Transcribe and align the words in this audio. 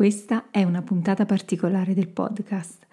Questa 0.00 0.50
è 0.50 0.62
una 0.62 0.80
puntata 0.80 1.26
particolare 1.26 1.92
del 1.92 2.08
podcast. 2.08 2.86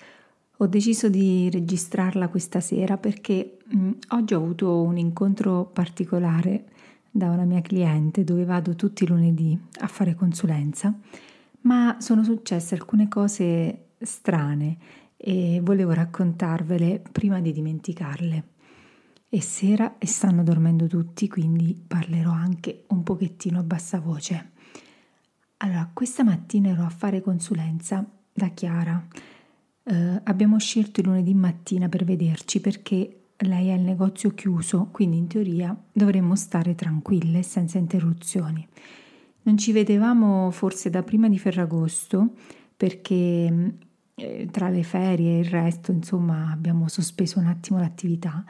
Ho 0.57 0.67
deciso 0.67 1.07
di 1.07 1.49
registrarla 1.49 2.27
questa 2.27 2.59
sera 2.59 2.97
perché 2.97 3.59
mh, 3.63 3.77
mm, 3.77 3.91
oggi 4.09 4.33
ho 4.33 4.37
avuto 4.39 4.81
un 4.81 4.97
incontro 4.97 5.63
particolare 5.71 6.65
da 7.09 7.29
una 7.29 7.45
mia 7.45 7.61
cliente 7.61 8.25
dove 8.25 8.43
vado 8.43 8.75
tutti 8.75 9.05
i 9.05 9.07
lunedì 9.07 9.57
a 9.79 9.87
fare 9.87 10.15
consulenza, 10.15 10.93
ma 11.61 11.95
sono 12.01 12.25
successe 12.25 12.75
alcune 12.75 13.07
cose 13.07 13.91
strane 13.99 14.77
e 15.15 15.61
volevo 15.63 15.93
raccontarvele 15.93 17.01
prima 17.09 17.39
di 17.39 17.53
dimenticarle. 17.53 18.43
È 19.29 19.39
sera 19.39 19.97
e 19.97 20.07
stanno 20.07 20.43
dormendo 20.43 20.87
tutti, 20.87 21.29
quindi 21.29 21.73
parlerò 21.87 22.31
anche 22.31 22.83
un 22.87 23.01
pochettino 23.03 23.59
a 23.59 23.63
bassa 23.63 24.01
voce. 24.01 24.55
Allora, 25.59 25.89
questa 25.91 26.23
mattina 26.23 26.69
ero 26.69 26.83
a 26.83 26.89
fare 26.89 27.21
consulenza 27.21 28.05
da 28.31 28.49
Chiara. 28.49 29.07
Eh, 29.83 30.21
abbiamo 30.23 30.59
scelto 30.59 30.99
il 30.99 31.07
lunedì 31.07 31.33
mattina 31.33 31.89
per 31.89 32.03
vederci 32.03 32.61
perché 32.61 33.21
lei 33.37 33.71
ha 33.71 33.75
il 33.75 33.81
negozio 33.81 34.35
chiuso, 34.35 34.89
quindi 34.91 35.17
in 35.17 35.25
teoria 35.27 35.75
dovremmo 35.91 36.35
stare 36.35 36.75
tranquille, 36.75 37.41
senza 37.41 37.79
interruzioni. 37.79 38.67
Non 39.43 39.57
ci 39.57 39.71
vedevamo 39.71 40.51
forse 40.51 40.91
da 40.91 41.01
prima 41.01 41.27
di 41.27 41.39
Ferragosto 41.39 42.33
perché 42.75 43.73
eh, 44.13 44.47
tra 44.51 44.69
le 44.69 44.83
ferie 44.83 45.37
e 45.37 45.39
il 45.39 45.45
resto, 45.45 45.91
insomma, 45.91 46.51
abbiamo 46.51 46.87
sospeso 46.87 47.39
un 47.39 47.47
attimo 47.47 47.79
l'attività 47.79 48.45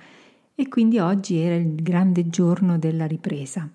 e 0.54 0.68
quindi 0.68 1.00
oggi 1.00 1.38
era 1.38 1.56
il 1.56 1.76
grande 1.76 2.28
giorno 2.28 2.78
della 2.78 3.06
ripresa. 3.06 3.70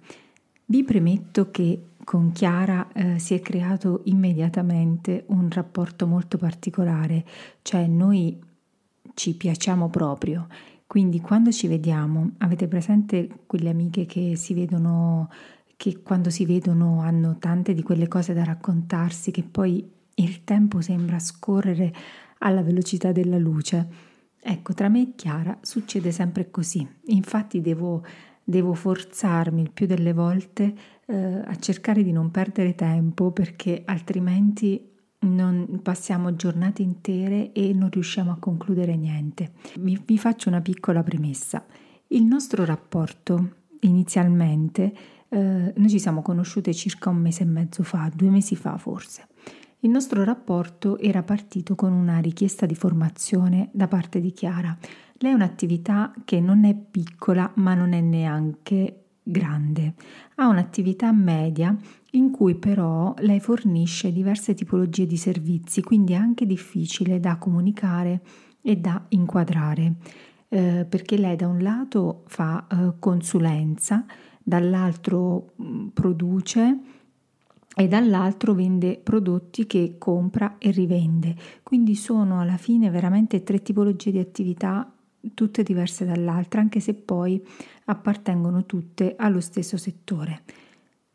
Vi 0.65 0.85
premetto 0.85 1.51
che 1.51 1.91
con 2.05 2.33
Chiara 2.33 2.89
eh, 2.93 3.19
si 3.19 3.35
è 3.35 3.41
creato 3.41 4.03
immediatamente 4.05 5.25
un 5.29 5.49
rapporto 5.51 6.07
molto 6.07 6.39
particolare, 6.39 7.25
cioè 7.63 7.87
noi 7.87 8.41
ci 9.15 9.35
piacciamo 9.35 9.89
proprio. 9.89 10.47
Quindi 10.87 11.21
quando 11.21 11.51
ci 11.51 11.69
vediamo, 11.69 12.33
avete 12.39 12.69
presente 12.69 13.29
quelle 13.47 13.71
amiche 13.71 14.05
che 14.05 14.37
si 14.37 14.53
vedono, 14.53 15.31
che 15.77 16.03
quando 16.03 16.29
si 16.29 16.45
vedono 16.45 17.01
hanno 17.01 17.39
tante 17.39 17.73
di 17.73 17.83
quelle 17.83 18.09
cose 18.09 18.35
da 18.35 18.45
raccontarsi 18.45 19.31
che 19.31 19.43
poi 19.43 19.91
il 20.15 20.45
tempo 20.45 20.81
sembra 20.81 21.19
scorrere 21.19 21.93
alla 22.39 22.63
velocità 22.63 23.13
della 23.13 23.39
luce. 23.39 24.11
Ecco, 24.39 24.75
tra 24.75 24.89
me 24.89 25.03
e 25.03 25.13
Chiara 25.15 25.57
succede 25.63 26.13
sempre 26.13 26.51
così. 26.51 26.87
Infatti 27.07 27.61
devo 27.61 28.03
devo 28.45 28.75
forzarmi 28.75 29.63
il 29.63 29.71
più 29.71 29.87
delle 29.87 30.13
volte 30.13 30.75
eh, 31.13 31.43
a 31.45 31.55
cercare 31.57 32.03
di 32.03 32.11
non 32.11 32.31
perdere 32.31 32.75
tempo 32.75 33.33
perché 33.33 33.83
altrimenti 33.85 34.91
non 35.21 35.81
passiamo 35.83 36.35
giornate 36.35 36.81
intere 36.81 37.53
e 37.53 37.75
non 37.75 37.91
riusciamo 37.91 38.33
a 38.33 38.39
concludere 38.39 38.97
niente. 38.97 39.53
Vi, 39.79 40.01
vi 40.05 40.19
faccio 40.19 40.49
una 40.49 40.63
piccola 40.63 41.03
premessa. 41.03 41.65
Il 42.09 42.25
nostro 42.25 42.65
rapporto 42.65 43.57
inizialmente, 43.81 44.93
eh, 45.29 45.73
noi 45.77 45.89
ci 45.91 45.99
siamo 45.99 46.23
conosciute 46.23 46.73
circa 46.73 47.11
un 47.11 47.19
mese 47.19 47.43
e 47.43 47.47
mezzo 47.47 47.83
fa, 47.83 48.11
due 48.15 48.31
mesi 48.31 48.57
fa 48.57 48.79
forse. 48.79 49.29
Il 49.81 49.91
nostro 49.91 50.25
rapporto 50.25 50.99
era 50.99 51.23
partito 51.23 51.75
con 51.75 51.93
una 51.93 52.19
richiesta 52.21 52.67
di 52.67 52.75
formazione 52.75 53.69
da 53.73 53.87
parte 53.87 54.21
di 54.21 54.33
Chiara. 54.33 54.77
Lei 55.19 55.33
è 55.33 55.35
un'attività 55.35 56.13
che 56.25 56.41
non 56.41 56.65
è 56.65 56.75
piccola 56.75 57.51
ma 57.57 57.75
non 57.75 57.93
è 57.93 58.01
neanche 58.01 59.02
grande. 59.23 59.95
Ha 60.37 60.49
un'attività 60.49 61.13
media 61.13 61.77
in 62.13 62.31
cui 62.31 62.55
però 62.57 63.15
lei 63.19 63.41
fornisce 63.41 64.13
diverse 64.13 64.55
tipologie 64.55 65.07
di 65.07 65.17
servizi, 65.17 65.83
quindi 65.83 66.13
è 66.13 66.17
anche 66.17 66.47
difficile 66.47 67.21
da 67.21 67.37
comunicare 67.37 68.21
e 68.61 68.77
da 68.77 69.05
inquadrare, 69.09 69.95
eh, 70.49 70.87
perché 70.89 71.17
lei 71.17 71.37
da 71.37 71.49
un 71.49 71.63
lato 71.63 72.25
fa 72.27 72.67
eh, 72.71 72.95
consulenza, 72.99 74.05
dall'altro 74.43 75.53
mm, 75.61 75.89
produce 75.89 76.79
e 77.75 77.89
dall'altro 77.89 78.53
vende 78.53 79.01
prodotti 79.03 79.67
che 79.67 79.95
compra 79.99 80.57
e 80.59 80.71
rivende. 80.71 81.35
Quindi 81.63 81.95
sono 81.95 82.41
alla 82.41 82.59
fine 82.59 82.91
veramente 82.91 83.43
tre 83.43 83.63
tipologie 83.63 84.11
di 84.11 84.19
attività 84.19 84.92
tutte 85.35 85.63
diverse 85.63 86.05
dall'altra, 86.05 86.61
anche 86.61 86.81
se 86.81 86.95
poi 86.95 87.43
appartengono 87.87 88.67
tutte 88.67 89.15
allo 89.17 89.41
stesso 89.41 89.77
settore. 89.77 90.43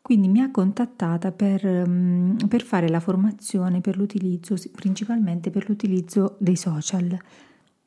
Quindi 0.02 0.30
mi 0.30 0.40
ha 0.40 0.52
contattata 0.52 1.32
per, 1.32 1.66
mm, 1.66 2.38
per 2.48 2.62
fare 2.62 2.88
la 2.88 3.02
formazione 3.02 3.82
per 3.82 3.98
l'utilizzo, 3.98 4.56
principalmente 4.72 5.50
per 5.50 5.68
l'utilizzo 5.68 6.38
dei 6.40 6.56
social. 6.56 7.18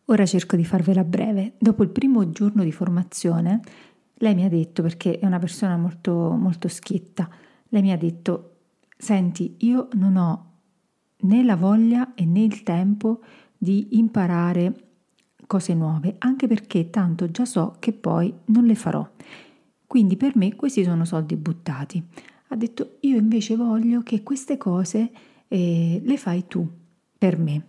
Ora 0.07 0.27
cerco 0.27 0.57
di 0.57 0.65
farvela 0.65 1.05
breve. 1.05 1.55
Dopo 1.59 1.83
il 1.83 1.89
primo 1.89 2.31
giorno 2.31 2.63
di 2.63 2.73
formazione, 2.73 3.61
lei 4.15 4.35
mi 4.35 4.45
ha 4.45 4.49
detto, 4.49 4.83
perché 4.83 5.19
è 5.19 5.25
una 5.25 5.39
persona 5.39 5.77
molto, 5.79 6.13
molto 6.13 6.69
schietta, 6.69 7.29
lei 7.69 7.83
mi 7.83 7.93
ha 7.93 7.97
detto 7.97 8.57
Senti, 9.01 9.57
io 9.61 9.89
non 9.95 10.17
ho 10.17 10.51
né 11.21 11.43
la 11.43 11.57
voglia 11.57 12.13
e 12.13 12.27
né 12.27 12.43
il 12.43 12.63
tempo 12.63 13.21
di 13.57 13.97
imparare 13.97 14.90
cose 15.51 15.75
nuove, 15.75 16.15
anche 16.19 16.47
perché 16.47 16.91
tanto 16.91 17.29
già 17.33 17.45
so 17.45 17.75
che 17.81 17.93
poi 17.93 18.33
non 18.47 18.67
le 18.67 18.77
farò. 18.77 19.05
Quindi 19.85 20.17
per 20.17 20.37
me 20.37 20.55
questi 20.55 20.85
sono 20.85 21.05
soldi 21.05 21.35
buttati. 21.35 22.01
Ha 22.51 22.55
detto 22.55 22.99
io 23.01 23.17
invece 23.17 23.57
voglio 23.57 24.03
che 24.03 24.23
queste 24.23 24.57
cose 24.57 25.11
eh, 25.49 26.01
le 26.05 26.17
fai 26.17 26.47
tu 26.47 26.65
per 27.19 27.37
me. 27.37 27.65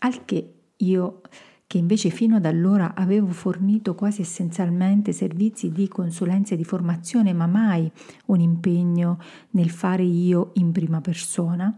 Al 0.00 0.26
che 0.26 0.52
io 0.76 1.22
che 1.66 1.78
invece 1.78 2.10
fino 2.10 2.36
ad 2.36 2.44
allora 2.44 2.94
avevo 2.94 3.28
fornito 3.28 3.94
quasi 3.94 4.20
essenzialmente 4.20 5.12
servizi 5.12 5.72
di 5.72 5.88
consulenza 5.88 6.52
e 6.52 6.58
di 6.58 6.64
formazione, 6.64 7.32
ma 7.32 7.46
mai 7.46 7.90
un 8.26 8.40
impegno 8.40 9.18
nel 9.52 9.70
fare 9.70 10.02
io 10.02 10.50
in 10.56 10.70
prima 10.70 11.00
persona, 11.00 11.74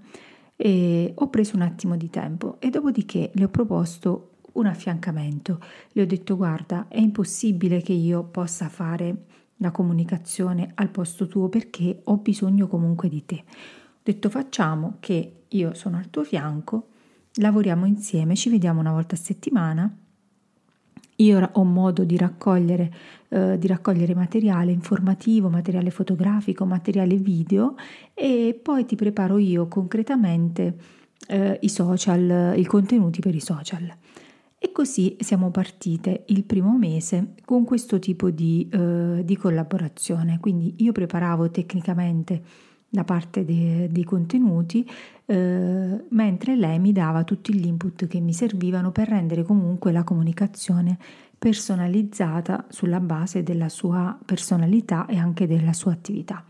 e 0.56 1.12
ho 1.14 1.28
preso 1.28 1.54
un 1.54 1.62
attimo 1.62 1.96
di 1.96 2.10
tempo 2.10 2.56
e 2.58 2.70
dopodiché 2.70 3.30
le 3.34 3.44
ho 3.44 3.48
proposto 3.48 4.30
un 4.56 4.66
affiancamento. 4.66 5.60
Le 5.92 6.02
ho 6.02 6.06
detto 6.06 6.36
guarda, 6.36 6.88
è 6.88 6.98
impossibile 6.98 7.80
che 7.80 7.92
io 7.92 8.24
possa 8.24 8.68
fare 8.68 9.24
la 9.56 9.70
comunicazione 9.70 10.72
al 10.74 10.90
posto 10.90 11.26
tuo 11.26 11.48
perché 11.48 12.00
ho 12.04 12.16
bisogno 12.18 12.66
comunque 12.66 13.08
di 13.08 13.24
te. 13.24 13.44
Ho 13.46 14.00
detto 14.02 14.28
facciamo 14.28 14.96
che 15.00 15.44
io 15.48 15.74
sono 15.74 15.96
al 15.96 16.10
tuo 16.10 16.24
fianco 16.24 16.88
lavoriamo 17.36 17.86
insieme, 17.86 18.36
ci 18.36 18.50
vediamo 18.50 18.80
una 18.80 18.92
volta 18.92 19.14
a 19.14 19.18
settimana. 19.18 19.96
Io 21.18 21.50
ho 21.50 21.64
modo 21.64 22.04
di 22.04 22.16
raccogliere, 22.16 22.92
eh, 23.28 23.58
di 23.58 23.66
raccogliere 23.66 24.14
materiale 24.14 24.70
informativo, 24.70 25.48
materiale 25.48 25.90
fotografico, 25.90 26.66
materiale 26.66 27.16
video 27.16 27.74
e 28.12 28.58
poi 28.62 28.84
ti 28.84 28.96
preparo 28.96 29.38
io 29.38 29.66
concretamente 29.66 30.76
eh, 31.28 31.58
i 31.62 31.68
social, 31.70 32.52
i 32.56 32.64
contenuti 32.66 33.20
per 33.20 33.34
i 33.34 33.40
social. 33.40 33.90
E 34.66 34.72
così 34.72 35.16
siamo 35.20 35.52
partite 35.52 36.24
il 36.26 36.42
primo 36.42 36.76
mese 36.76 37.34
con 37.44 37.62
questo 37.62 38.00
tipo 38.00 38.30
di, 38.30 38.68
eh, 38.68 39.22
di 39.24 39.36
collaborazione. 39.36 40.40
Quindi 40.40 40.74
io 40.78 40.90
preparavo 40.90 41.52
tecnicamente 41.52 42.42
la 42.88 43.04
parte 43.04 43.44
de, 43.44 43.86
dei 43.88 44.02
contenuti, 44.02 44.84
eh, 45.26 46.04
mentre 46.08 46.56
lei 46.56 46.80
mi 46.80 46.90
dava 46.90 47.22
tutti 47.22 47.54
gli 47.54 47.64
input 47.64 48.08
che 48.08 48.18
mi 48.18 48.32
servivano 48.32 48.90
per 48.90 49.06
rendere 49.06 49.44
comunque 49.44 49.92
la 49.92 50.02
comunicazione 50.02 50.98
personalizzata 51.38 52.66
sulla 52.68 52.98
base 52.98 53.44
della 53.44 53.68
sua 53.68 54.18
personalità 54.24 55.06
e 55.06 55.16
anche 55.16 55.46
della 55.46 55.74
sua 55.74 55.92
attività. 55.92 56.44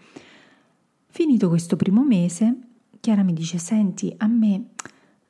Finito 1.07 1.51
questo 1.51 1.77
primo 1.77 2.03
mese, 2.03 2.57
Chiara 2.99 3.23
mi 3.23 3.35
dice: 3.35 3.59
Senti, 3.59 4.15
a 4.17 4.27
me 4.27 4.69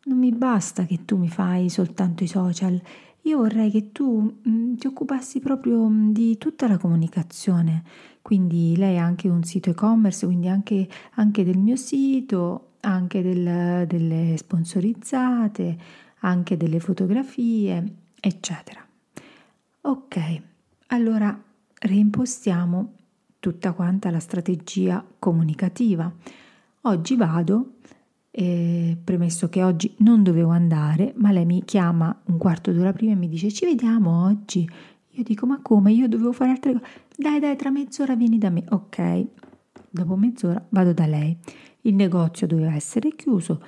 non 0.07 0.19
mi 0.19 0.33
basta 0.33 0.85
che 0.85 1.05
tu 1.05 1.17
mi 1.17 1.29
fai 1.29 1.69
soltanto 1.69 2.25
i 2.25 2.29
social, 2.29 2.81
io 3.23 3.39
vorrei 3.39 3.71
che 3.71 3.91
tu 3.93 4.21
mh, 4.21 4.51
mm, 4.51 4.75
ti 4.77 4.87
occupassi 4.87 5.41
proprio 5.41 5.89
mm, 5.89 6.11
di 6.11 6.39
tutta 6.39 6.69
la 6.69 6.79
comunicazione. 6.79 7.83
Quindi 8.23 8.77
lei 8.77 8.99
ha 8.99 9.05
anche 9.05 9.29
un 9.29 9.43
sito 9.43 9.71
e-commerce, 9.71 10.27
quindi 10.27 10.49
anche, 10.49 10.89
anche 11.15 11.45
del 11.45 11.59
mio 11.59 11.77
sito, 11.77 12.73
anche 12.81 13.23
del, 13.23 13.87
delle 13.87 14.37
sponsorizzate, 14.37 15.79
anche 16.21 16.57
delle 16.57 16.81
fotografie, 16.81 17.85
eccetera. 18.21 18.85
Ok, 19.83 20.41
allora 20.89 21.41
reimpostiamo 21.79 22.93
tutta 23.39 23.73
quanta 23.73 24.11
la 24.11 24.21
strategia 24.21 25.05
comunicativa. 25.19 26.13
Oggi 26.83 27.17
vado 27.17 27.76
eh, 28.39 28.99
premesso 29.03 29.49
che 29.49 29.63
oggi 29.63 29.95
non 30.01 30.23
dovevo 30.23 30.51
andare, 30.51 31.15
ma 31.17 31.33
lei 31.33 31.47
mi 31.47 31.65
chiama 31.65 32.15
un 32.27 32.37
quarto 32.37 32.71
d'ora 32.71 32.93
prima 32.93 33.13
e 33.13 33.17
mi 33.17 33.31
dice 33.31 33.51
ci 33.51 33.65
vediamo 33.65 34.27
oggi. 34.27 34.69
Io 35.13 35.23
dico 35.23 35.47
ma 35.47 35.59
come? 35.63 35.93
Io 35.93 36.07
dovevo 36.07 36.33
fare 36.33 36.51
altre 36.51 36.73
cose. 36.73 36.85
Dai 37.17 37.41
dai, 37.41 37.57
tra 37.57 37.71
mezz'ora 37.71 38.15
vieni 38.15 38.37
da 38.37 38.51
me. 38.51 38.63
Ok, 38.69 39.25
dopo 39.89 40.17
mezz'ora 40.17 40.63
vado 40.69 40.93
da 40.93 41.07
lei. 41.07 41.35
il 41.83 41.95
negozio 41.95 42.47
doveva 42.47 42.75
essere 42.75 43.15
chiuso. 43.17 43.63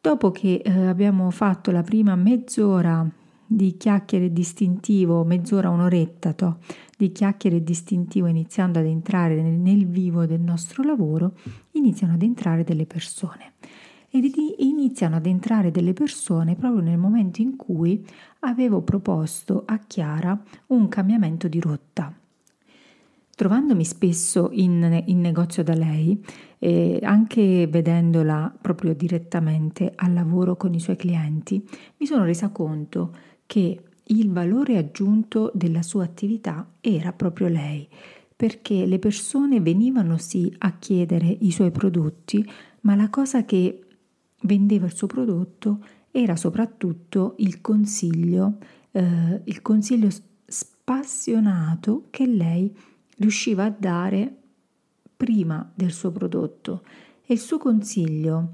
Dopo 0.00 0.32
che 0.32 0.62
eh, 0.64 0.86
abbiamo 0.86 1.30
fatto 1.30 1.70
la 1.70 1.82
prima 1.82 2.16
mezz'ora 2.16 3.08
di 3.46 3.76
chiacchiere 3.76 4.32
distintivo, 4.32 5.22
mezz'ora, 5.22 5.70
un'oretta 5.70 6.32
to, 6.32 6.58
di 6.96 7.12
chiacchiere 7.12 7.62
distintivo 7.62 8.26
iniziando 8.26 8.80
ad 8.80 8.86
entrare 8.86 9.40
nel, 9.40 9.58
nel 9.60 9.86
vivo 9.86 10.26
del 10.26 10.40
nostro 10.40 10.82
lavoro, 10.82 11.34
iniziano 11.72 12.14
ad 12.14 12.22
entrare 12.22 12.64
delle 12.64 12.84
persone 12.84 13.52
ed 14.10 14.24
iniziano 14.58 15.16
ad 15.16 15.26
entrare 15.26 15.70
delle 15.70 15.92
persone 15.92 16.56
proprio 16.56 16.80
nel 16.80 16.98
momento 16.98 17.42
in 17.42 17.56
cui 17.56 18.04
avevo 18.40 18.80
proposto 18.82 19.64
a 19.66 19.78
Chiara 19.78 20.40
un 20.68 20.88
cambiamento 20.88 21.48
di 21.48 21.60
rotta. 21.60 22.12
Trovandomi 23.34 23.84
spesso 23.84 24.48
in, 24.52 25.04
in 25.06 25.20
negozio 25.20 25.62
da 25.62 25.74
lei, 25.74 26.20
e 26.58 26.98
anche 27.02 27.68
vedendola 27.68 28.52
proprio 28.60 28.94
direttamente 28.94 29.92
al 29.94 30.12
lavoro 30.12 30.56
con 30.56 30.74
i 30.74 30.80
suoi 30.80 30.96
clienti, 30.96 31.64
mi 31.98 32.06
sono 32.06 32.24
resa 32.24 32.48
conto 32.48 33.14
che 33.46 33.82
il 34.02 34.32
valore 34.32 34.76
aggiunto 34.76 35.52
della 35.54 35.82
sua 35.82 36.02
attività 36.02 36.66
era 36.80 37.12
proprio 37.12 37.46
lei, 37.46 37.86
perché 38.34 38.86
le 38.86 38.98
persone 38.98 39.60
venivano 39.60 40.16
sì 40.16 40.52
a 40.58 40.72
chiedere 40.78 41.26
i 41.26 41.52
suoi 41.52 41.70
prodotti, 41.70 42.44
ma 42.80 42.96
la 42.96 43.08
cosa 43.08 43.44
che 43.44 43.82
vendeva 44.42 44.86
il 44.86 44.94
suo 44.94 45.06
prodotto 45.06 45.82
era 46.10 46.36
soprattutto 46.36 47.34
il 47.38 47.60
consiglio, 47.60 48.58
eh, 48.92 49.40
il 49.44 49.62
consiglio 49.62 50.08
spassionato 50.46 52.06
che 52.10 52.26
lei 52.26 52.74
riusciva 53.18 53.64
a 53.64 53.74
dare 53.76 54.34
prima 55.16 55.70
del 55.74 55.92
suo 55.92 56.10
prodotto. 56.10 56.82
E 57.26 57.34
il 57.34 57.40
suo 57.40 57.58
consiglio 57.58 58.50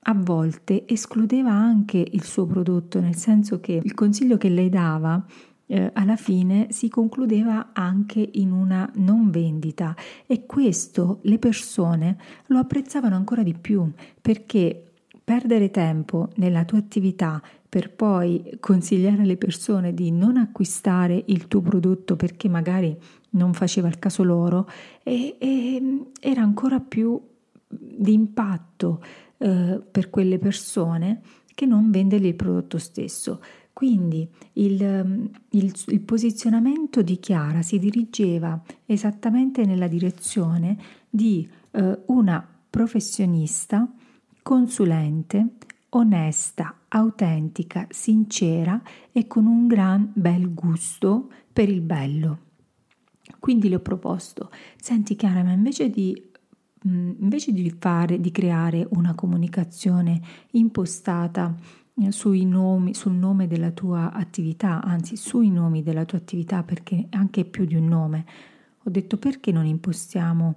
a 0.00 0.14
volte 0.14 0.86
escludeva 0.88 1.52
anche 1.52 2.04
il 2.10 2.24
suo 2.24 2.46
prodotto, 2.46 3.00
nel 3.00 3.16
senso 3.16 3.60
che 3.60 3.80
il 3.82 3.94
consiglio 3.94 4.36
che 4.36 4.48
lei 4.48 4.68
dava 4.68 5.24
eh, 5.68 5.90
alla 5.94 6.16
fine 6.16 6.68
si 6.70 6.88
concludeva 6.88 7.70
anche 7.72 8.28
in 8.32 8.50
una 8.50 8.90
non 8.96 9.30
vendita 9.30 9.94
e 10.26 10.46
questo 10.46 11.20
le 11.22 11.38
persone 11.38 12.18
lo 12.46 12.58
apprezzavano 12.58 13.14
ancora 13.14 13.42
di 13.42 13.54
più 13.54 13.88
perché 14.20 14.82
perdere 15.22 15.70
tempo 15.70 16.30
nella 16.36 16.64
tua 16.64 16.78
attività 16.78 17.40
per 17.68 17.92
poi 17.92 18.56
consigliare 18.60 19.22
alle 19.22 19.36
persone 19.36 19.92
di 19.92 20.10
non 20.10 20.38
acquistare 20.38 21.22
il 21.26 21.48
tuo 21.48 21.60
prodotto 21.60 22.16
perché 22.16 22.48
magari 22.48 22.96
non 23.30 23.52
faceva 23.52 23.88
il 23.88 23.98
caso 23.98 24.22
loro 24.22 24.66
e, 25.02 25.36
e 25.38 26.06
era 26.18 26.40
ancora 26.40 26.80
più 26.80 27.20
di 27.68 28.14
impatto 28.14 29.02
eh, 29.36 29.82
per 29.90 30.08
quelle 30.08 30.38
persone 30.38 31.20
che 31.54 31.66
non 31.66 31.90
vendergli 31.90 32.26
il 32.26 32.34
prodotto 32.36 32.78
stesso. 32.78 33.40
Quindi 33.78 34.28
il, 34.54 35.30
il, 35.50 35.74
il, 35.86 36.00
posizionamento 36.00 37.00
di 37.00 37.20
Chiara 37.20 37.62
si 37.62 37.78
dirigeva 37.78 38.60
esattamente 38.84 39.64
nella 39.64 39.86
direzione 39.86 40.76
di 41.08 41.48
eh, 41.70 42.00
una 42.06 42.44
professionista, 42.68 43.88
consulente, 44.42 45.50
onesta, 45.90 46.74
autentica, 46.88 47.86
sincera 47.88 48.82
e 49.12 49.28
con 49.28 49.46
un 49.46 49.68
gran 49.68 50.10
bel 50.12 50.52
gusto 50.52 51.30
per 51.52 51.68
il 51.68 51.80
bello. 51.80 52.38
Quindi 53.38 53.68
le 53.68 53.76
ho 53.76 53.80
proposto, 53.80 54.50
senti 54.76 55.14
Chiara, 55.14 55.44
ma 55.44 55.52
invece 55.52 55.88
di 55.88 56.28
Mm, 56.86 57.14
invece 57.20 57.52
di 57.52 57.74
fare, 57.76 58.20
di 58.20 58.30
creare 58.30 58.86
una 58.90 59.14
comunicazione 59.14 60.20
impostata 60.52 61.52
sui 62.10 62.44
nomi, 62.44 62.94
sul 62.94 63.12
nome 63.12 63.46
della 63.46 63.70
tua 63.70 64.12
attività, 64.12 64.82
anzi 64.82 65.16
sui 65.16 65.50
nomi 65.50 65.82
della 65.82 66.04
tua 66.04 66.18
attività, 66.18 66.62
perché 66.62 67.06
anche 67.10 67.44
più 67.44 67.64
di 67.64 67.74
un 67.74 67.86
nome, 67.86 68.24
ho 68.82 68.90
detto 68.90 69.16
perché 69.16 69.52
non 69.52 69.66
impostiamo 69.66 70.56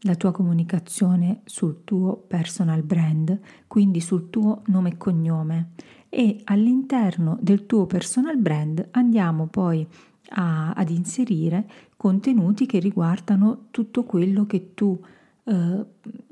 la 0.00 0.14
tua 0.14 0.32
comunicazione 0.32 1.40
sul 1.44 1.84
tuo 1.84 2.16
personal 2.16 2.82
brand, 2.82 3.38
quindi 3.66 4.00
sul 4.00 4.30
tuo 4.30 4.62
nome 4.66 4.90
e 4.90 4.96
cognome? 4.96 5.70
E 6.08 6.40
all'interno 6.44 7.38
del 7.40 7.66
tuo 7.66 7.86
personal 7.86 8.36
brand 8.36 8.88
andiamo 8.92 9.46
poi 9.46 9.86
a, 10.30 10.72
ad 10.72 10.90
inserire 10.90 11.68
contenuti 11.96 12.66
che 12.66 12.78
riguardano 12.78 13.66
tutto 13.70 14.04
quello 14.04 14.44
che 14.46 14.74
tu 14.74 15.00
eh, 15.44 15.84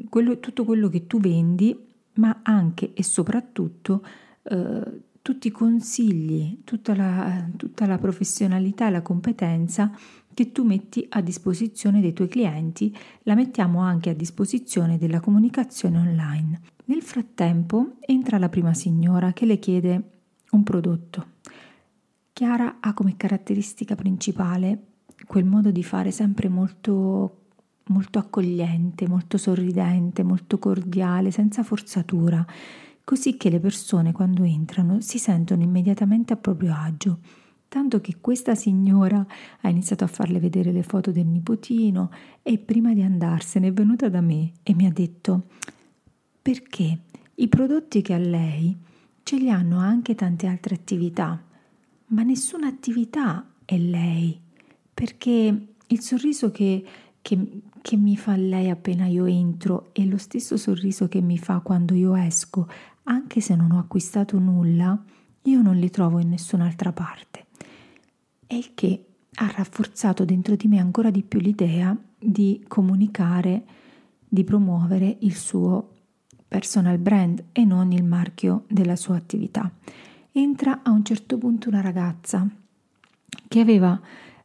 quello, 0.09 0.39
tutto 0.39 0.65
quello 0.65 0.89
che 0.89 1.07
tu 1.07 1.19
vendi, 1.19 1.77
ma 2.15 2.41
anche 2.43 2.93
e 2.95 3.03
soprattutto 3.03 4.05
eh, 4.51 5.01
tutti 5.23 5.49
i 5.49 5.51
consigli, 5.51 6.61
tutta 6.65 6.95
la, 6.95 7.49
tutta 7.57 7.87
la 7.87 7.99
professionalità 7.99 8.89
e 8.89 8.91
la 8.91 9.03
competenza 9.03 9.93
che 10.33 10.53
tu 10.53 10.65
metti 10.65 11.07
a 11.11 11.21
disposizione 11.21 12.01
dei 12.01 12.13
tuoi 12.13 12.29
clienti, 12.29 12.97
la 13.25 13.35
mettiamo 13.35 13.81
anche 13.81 14.11
a 14.11 14.15
disposizione 14.15 14.99
della 14.99 15.21
comunicazione 15.21 15.99
online. 15.99 16.61
Nel 16.87 17.03
frattempo 17.03 17.97
entra 18.01 18.39
la 18.39 18.49
prima 18.49 18.75
signora 18.75 19.33
che 19.33 19.47
le 19.47 19.59
chiede 19.59 20.11
un 20.51 20.63
prodotto. 20.63 21.27
Chiara 22.33 22.79
ha 22.81 22.95
come 22.95 23.17
caratteristica 23.17 23.95
principale 23.95 24.87
quel 25.27 25.45
modo 25.45 25.71
di 25.71 25.85
fare 25.85 26.11
sempre 26.11 26.49
molto 26.49 27.37
molto 27.91 28.21
accogliente, 28.21 29.09
molto 29.09 29.37
sorridente, 29.37 30.23
molto 30.23 30.59
cordiale, 30.59 31.33
senza 31.33 31.65
forzatura, 31.65 32.45
così 33.11 33.37
che 33.37 33.51
le 33.51 33.59
persone 33.59 34.13
quando 34.13 34.45
entrano 34.45 35.01
si 35.01 35.19
sentono 35.19 35.65
immediatamente 35.65 36.33
a 36.33 36.37
proprio 36.37 36.73
agio. 36.73 37.19
Tanto 37.67 38.01
che 38.01 38.19
questa 38.21 38.55
signora 38.55 39.27
ha 39.63 39.69
iniziato 39.69 40.05
a 40.05 40.07
farle 40.07 40.39
vedere 40.39 40.71
le 40.71 40.85
foto 40.85 41.11
del 41.11 41.27
nipotino 41.27 42.13
e 42.41 42.59
prima 42.59 42.95
di 42.95 43.03
andarsene 43.03 43.67
è 43.67 43.73
venuta 43.73 44.09
da 44.09 44.21
me 44.21 44.53
e 44.63 44.75
mi 44.77 44.87
ha 44.87 44.93
detto 44.93 45.47
perché 46.41 47.01
i 47.35 47.49
prodotti 47.49 48.01
che 48.01 48.15
ha 48.15 48.19
lei 48.19 48.79
ce 49.25 49.39
li 49.39 49.51
hanno 49.51 49.81
anche 49.81 50.15
tante 50.15 50.47
altre 50.47 50.77
attività, 50.77 51.43
ma 52.07 52.23
nessuna 52.23 52.69
attività 52.69 53.45
è 53.65 53.77
lei, 53.77 54.41
perché 54.95 55.67
il 55.85 56.01
sorriso 56.01 56.53
che 56.53 56.85
che, 57.23 57.63
che 57.83 57.97
mi 57.97 58.17
fa 58.17 58.37
lei 58.37 58.71
appena 58.71 59.07
io 59.07 59.27
entro 59.27 59.91
e 59.93 60.07
lo 60.07 60.17
stesso 60.17 60.57
sorriso 60.57 61.09
che 61.09 61.21
mi 61.21 61.39
fa 61.39 61.61
quando 61.61 61.95
io 61.95 62.15
esco, 62.15 62.67
anche 63.05 63.41
se 63.41 63.55
non 63.55 63.73
ho 63.73 63.79
acquistato 63.79 64.39
nulla, 64.39 65.01
io 65.43 65.63
non 65.63 65.77
li 65.77 65.91
trovo 65.91 66.19
in 66.19 66.29
nessun'altra 66.29 66.93
parte. 66.93 67.47
E 68.47 68.57
il 68.57 68.71
che 68.75 69.05
ha 69.35 69.53
rafforzato 69.57 70.25
dentro 70.25 70.57
di 70.57 70.69
me 70.69 70.79
ancora 70.79 71.11
di 71.11 71.23
più 71.23 71.41
l'idea 71.41 71.97
di 72.19 72.65
comunicare, 72.67 73.65
di 74.29 74.45
promuovere 74.45 75.17
il 75.21 75.35
suo 75.35 75.95
personal 76.47 76.99
brand 76.99 77.45
e 77.53 77.65
non 77.65 77.93
il 77.93 78.05
marchio 78.05 78.65
della 78.69 78.97
sua 78.97 79.17
attività. 79.17 79.71
Entra 80.33 80.83
a 80.83 80.91
un 80.91 81.05
certo 81.05 81.39
punto 81.39 81.69
una 81.69 81.81
ragazza 81.81 82.47
che 83.49 83.61
aveva 83.61 84.01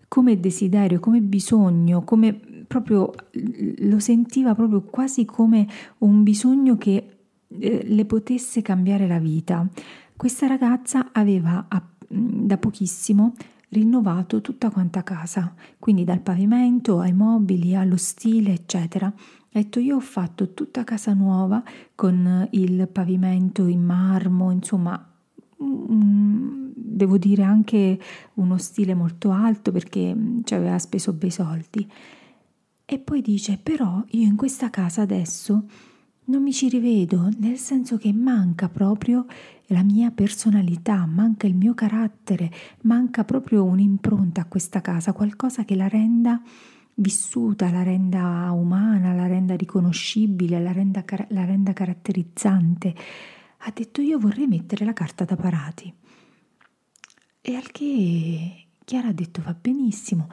come 0.07 0.39
desiderio, 0.39 0.99
come 0.99 1.19
bisogno, 1.19 2.03
come 2.03 2.33
proprio 2.67 3.11
lo 3.31 3.99
sentiva 3.99 4.55
proprio 4.55 4.81
quasi 4.83 5.25
come 5.25 5.67
un 5.99 6.23
bisogno 6.23 6.77
che 6.77 7.24
eh, 7.59 7.83
le 7.85 8.05
potesse 8.05 8.61
cambiare 8.61 9.07
la 9.07 9.19
vita. 9.19 9.67
Questa 10.15 10.47
ragazza 10.47 11.09
aveva 11.11 11.67
da 12.07 12.57
pochissimo 12.57 13.33
rinnovato 13.69 14.41
tutta 14.41 14.69
quanta 14.69 15.03
casa, 15.03 15.53
quindi 15.79 16.03
dal 16.03 16.21
pavimento 16.21 16.99
ai 16.99 17.13
mobili, 17.13 17.75
allo 17.75 17.97
stile, 17.97 18.53
eccetera. 18.53 19.07
Ha 19.07 19.13
detto 19.51 19.79
io 19.79 19.97
ho 19.97 20.01
fatto 20.01 20.53
tutta 20.53 20.83
casa 20.83 21.13
nuova 21.13 21.63
con 21.93 22.47
il 22.51 22.87
pavimento 22.87 23.65
in 23.65 23.83
marmo, 23.83 24.51
insomma, 24.51 25.11
devo 25.57 27.17
dire 27.17 27.43
anche 27.43 27.99
uno 28.35 28.57
stile 28.57 28.93
molto 28.93 29.31
alto 29.31 29.71
perché 29.71 30.15
ci 30.43 30.53
aveva 30.53 30.77
speso 30.79 31.13
bei 31.13 31.31
soldi. 31.31 31.89
E 32.85 32.99
poi 32.99 33.21
dice, 33.21 33.59
però 33.61 34.03
io 34.09 34.27
in 34.27 34.35
questa 34.35 34.69
casa 34.69 35.01
adesso 35.01 35.65
non 36.25 36.41
mi 36.41 36.51
ci 36.51 36.69
rivedo, 36.69 37.29
nel 37.37 37.57
senso 37.57 37.97
che 37.97 38.11
manca 38.11 38.69
proprio 38.69 39.25
la 39.67 39.83
mia 39.83 40.11
personalità, 40.11 41.05
manca 41.05 41.47
il 41.47 41.55
mio 41.55 41.73
carattere, 41.73 42.51
manca 42.81 43.23
proprio 43.23 43.63
un'impronta 43.63 44.41
a 44.41 44.45
questa 44.45 44.81
casa, 44.81 45.13
qualcosa 45.13 45.65
che 45.65 45.75
la 45.75 45.87
renda 45.87 46.41
vissuta, 46.95 47.69
la 47.69 47.83
renda 47.83 48.51
umana, 48.51 49.13
la 49.13 49.27
renda 49.27 49.55
riconoscibile, 49.55 50.61
la 50.61 50.71
renda, 50.71 51.03
la 51.29 51.45
renda 51.45 51.73
caratterizzante. 51.73 52.95
Ha 53.59 53.71
detto 53.73 54.01
io 54.01 54.19
vorrei 54.19 54.47
mettere 54.47 54.85
la 54.85 54.93
carta 54.93 55.25
da 55.25 55.35
parati. 55.35 55.93
E 57.41 57.55
al 57.55 57.71
che 57.71 58.65
Chiara 58.83 59.09
ha 59.09 59.13
detto 59.13 59.41
va 59.43 59.55
benissimo, 59.59 60.27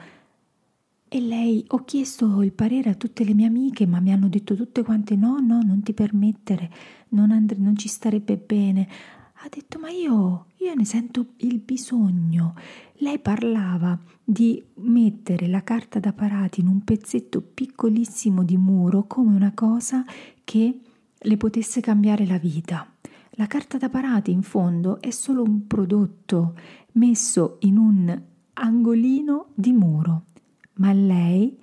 e 1.15 1.21
lei 1.21 1.63
ho 1.67 1.83
chiesto 1.83 2.41
il 2.41 2.53
parere 2.53 2.89
a 2.89 2.95
tutte 2.95 3.23
le 3.23 3.35
mie 3.35 3.45
amiche, 3.45 3.85
ma 3.85 3.99
mi 3.99 4.11
hanno 4.11 4.29
detto 4.29 4.55
tutte 4.55 4.81
quante 4.81 5.15
no, 5.15 5.37
no, 5.37 5.61
non 5.61 5.83
ti 5.83 5.93
permettere, 5.93 6.71
non, 7.09 7.29
and- 7.29 7.53
non 7.59 7.77
ci 7.77 7.87
starebbe 7.87 8.35
bene. 8.35 8.89
Ha 9.35 9.47
detto 9.47 9.77
ma 9.77 9.91
io, 9.91 10.47
io 10.57 10.73
ne 10.73 10.85
sento 10.85 11.33
il 11.37 11.59
bisogno. 11.59 12.55
Lei 12.93 13.19
parlava 13.19 13.95
di 14.23 14.59
mettere 14.77 15.45
la 15.45 15.61
carta 15.61 15.99
da 15.99 16.13
parati 16.13 16.61
in 16.61 16.67
un 16.67 16.83
pezzetto 16.83 17.41
piccolissimo 17.41 18.43
di 18.43 18.57
muro 18.57 19.05
come 19.05 19.35
una 19.35 19.51
cosa 19.53 20.03
che 20.43 20.79
le 21.15 21.37
potesse 21.37 21.79
cambiare 21.79 22.25
la 22.25 22.39
vita. 22.39 22.91
La 23.35 23.45
carta 23.45 23.77
da 23.77 23.89
parati 23.89 24.31
in 24.31 24.41
fondo 24.41 24.99
è 24.99 25.11
solo 25.11 25.43
un 25.43 25.67
prodotto 25.67 26.55
messo 26.93 27.57
in 27.59 27.77
un 27.77 28.19
angolino 28.53 29.49
di 29.53 29.73
muro 29.73 30.23
ma 30.75 30.91
lei, 30.93 31.57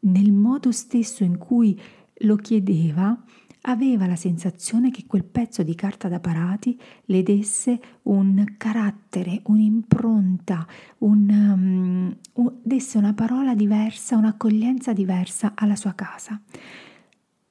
nel 0.00 0.32
modo 0.32 0.72
stesso 0.72 1.24
in 1.24 1.38
cui 1.38 1.78
lo 2.22 2.36
chiedeva, 2.36 3.18
aveva 3.62 4.06
la 4.06 4.16
sensazione 4.16 4.90
che 4.90 5.04
quel 5.06 5.24
pezzo 5.24 5.62
di 5.62 5.74
carta 5.74 6.08
da 6.08 6.20
parati 6.20 6.78
le 7.06 7.22
desse 7.22 7.78
un 8.04 8.54
carattere, 8.56 9.42
un'impronta, 9.44 10.66
un, 10.98 12.16
um, 12.34 12.52
desse 12.62 12.96
una 12.96 13.12
parola 13.12 13.54
diversa, 13.54 14.16
un'accoglienza 14.16 14.92
diversa 14.92 15.52
alla 15.54 15.76
sua 15.76 15.92
casa. 15.92 16.40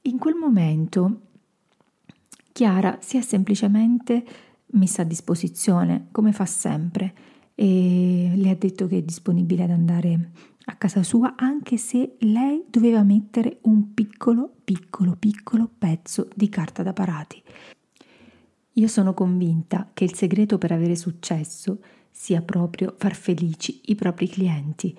In 0.03 0.17
quel 0.17 0.35
momento 0.35 1.21
Chiara 2.51 2.97
si 3.01 3.17
è 3.17 3.21
semplicemente 3.21 4.25
messa 4.71 5.03
a 5.03 5.05
disposizione, 5.05 6.07
come 6.11 6.31
fa 6.31 6.45
sempre, 6.45 7.13
e 7.53 8.31
le 8.35 8.49
ha 8.49 8.55
detto 8.55 8.87
che 8.87 8.97
è 8.97 9.01
disponibile 9.01 9.63
ad 9.63 9.71
andare 9.71 10.31
a 10.69 10.75
casa 10.75 11.01
sua 11.01 11.33
anche 11.35 11.77
se 11.77 12.15
lei 12.19 12.63
doveva 12.69 13.01
mettere 13.01 13.57
un 13.63 13.93
piccolo, 13.93 14.53
piccolo, 14.63 15.15
piccolo 15.17 15.69
pezzo 15.77 16.27
di 16.35 16.47
carta 16.47 16.83
da 16.83 16.93
parati. 16.93 17.41
Io 18.73 18.87
sono 18.87 19.13
convinta 19.13 19.89
che 19.93 20.03
il 20.03 20.13
segreto 20.13 20.57
per 20.59 20.71
avere 20.71 20.95
successo 20.95 21.79
sia 22.11 22.41
proprio 22.41 22.93
far 22.97 23.15
felici 23.15 23.81
i 23.85 23.95
propri 23.95 24.27
clienti. 24.29 24.95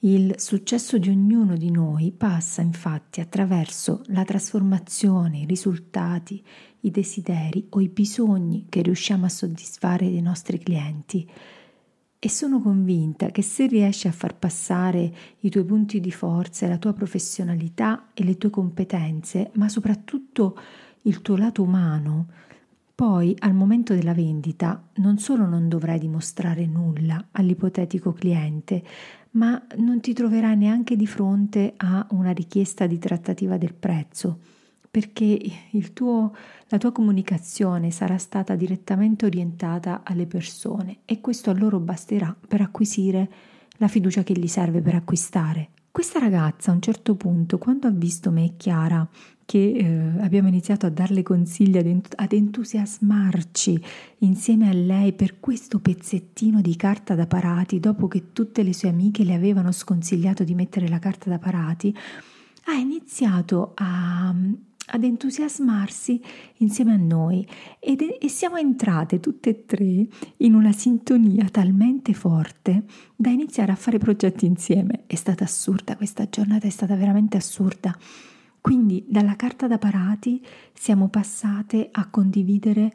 Il 0.00 0.34
successo 0.36 0.98
di 0.98 1.08
ognuno 1.08 1.56
di 1.56 1.70
noi 1.70 2.12
passa 2.12 2.60
infatti 2.60 3.20
attraverso 3.20 4.02
la 4.08 4.24
trasformazione, 4.24 5.38
i 5.38 5.46
risultati, 5.46 6.44
i 6.80 6.90
desideri 6.90 7.66
o 7.70 7.80
i 7.80 7.88
bisogni 7.88 8.66
che 8.68 8.82
riusciamo 8.82 9.24
a 9.24 9.30
soddisfare 9.30 10.10
dei 10.10 10.22
nostri 10.22 10.58
clienti 10.58 11.28
e 12.20 12.28
sono 12.28 12.60
convinta 12.60 13.30
che 13.30 13.42
se 13.42 13.66
riesci 13.66 14.08
a 14.08 14.12
far 14.12 14.36
passare 14.36 15.12
i 15.40 15.50
tuoi 15.50 15.64
punti 15.64 16.00
di 16.00 16.10
forza 16.10 16.66
la 16.66 16.78
tua 16.78 16.92
professionalità 16.92 18.08
e 18.12 18.24
le 18.24 18.36
tue 18.36 18.50
competenze, 18.50 19.50
ma 19.54 19.68
soprattutto 19.68 20.58
il 21.02 21.22
tuo 21.22 21.36
lato 21.36 21.62
umano, 21.62 22.26
poi 22.92 23.36
al 23.38 23.54
momento 23.54 23.94
della 23.94 24.14
vendita 24.14 24.88
non 24.94 25.18
solo 25.18 25.46
non 25.46 25.68
dovrai 25.68 26.00
dimostrare 26.00 26.66
nulla 26.66 27.28
all'ipotetico 27.30 28.12
cliente, 28.12 28.82
ma 29.32 29.64
non 29.76 30.00
ti 30.00 30.12
troverai 30.12 30.56
neanche 30.56 30.96
di 30.96 31.06
fronte 31.06 31.74
a 31.76 32.04
una 32.10 32.32
richiesta 32.32 32.88
di 32.88 32.98
trattativa 32.98 33.56
del 33.56 33.74
prezzo 33.74 34.40
perché 34.90 35.38
tuo, 35.92 36.34
la 36.68 36.78
tua 36.78 36.92
comunicazione 36.92 37.90
sarà 37.90 38.18
stata 38.18 38.54
direttamente 38.54 39.26
orientata 39.26 40.02
alle 40.04 40.26
persone 40.26 40.98
e 41.04 41.20
questo 41.20 41.50
a 41.50 41.54
loro 41.54 41.78
basterà 41.78 42.34
per 42.46 42.60
acquisire 42.60 43.30
la 43.78 43.88
fiducia 43.88 44.22
che 44.22 44.34
gli 44.34 44.48
serve 44.48 44.80
per 44.80 44.94
acquistare. 44.94 45.70
Questa 45.90 46.18
ragazza 46.18 46.70
a 46.70 46.74
un 46.74 46.82
certo 46.82 47.16
punto, 47.16 47.58
quando 47.58 47.86
ha 47.86 47.90
visto 47.90 48.30
me 48.30 48.44
e 48.44 48.52
Chiara 48.56 49.08
che 49.48 49.72
eh, 49.72 50.22
abbiamo 50.22 50.48
iniziato 50.48 50.84
a 50.84 50.90
darle 50.90 51.22
consigli, 51.22 51.78
ad, 51.78 51.86
ent- 51.86 52.12
ad 52.16 52.34
entusiasmarci 52.34 53.82
insieme 54.18 54.68
a 54.68 54.74
lei 54.74 55.14
per 55.14 55.40
questo 55.40 55.78
pezzettino 55.78 56.60
di 56.60 56.76
carta 56.76 57.14
da 57.14 57.26
parati, 57.26 57.80
dopo 57.80 58.08
che 58.08 58.34
tutte 58.34 58.62
le 58.62 58.74
sue 58.74 58.90
amiche 58.90 59.24
le 59.24 59.32
avevano 59.32 59.72
sconsigliato 59.72 60.44
di 60.44 60.54
mettere 60.54 60.86
la 60.86 60.98
carta 60.98 61.30
da 61.30 61.38
parati, 61.38 61.96
ha 62.64 62.74
iniziato 62.74 63.72
a, 63.74 64.34
ad 64.90 65.04
entusiasmarsi 65.04 66.20
insieme 66.58 66.92
a 66.92 66.96
noi 66.96 67.46
ed, 67.78 68.00
e 68.18 68.28
siamo 68.28 68.56
entrate 68.56 69.20
tutte 69.20 69.50
e 69.50 69.64
tre 69.66 70.06
in 70.38 70.54
una 70.54 70.72
sintonia 70.72 71.48
talmente 71.50 72.14
forte 72.14 72.84
da 73.14 73.30
iniziare 73.30 73.72
a 73.72 73.76
fare 73.76 73.98
progetti 73.98 74.46
insieme. 74.46 75.04
È 75.06 75.14
stata 75.14 75.44
assurda 75.44 75.96
questa 75.96 76.28
giornata, 76.28 76.66
è 76.66 76.70
stata 76.70 76.94
veramente 76.96 77.36
assurda. 77.36 77.96
Quindi 78.60 79.04
dalla 79.08 79.36
carta 79.36 79.66
da 79.66 79.78
parati 79.78 80.44
siamo 80.72 81.08
passate 81.08 81.88
a 81.90 82.08
condividere, 82.08 82.92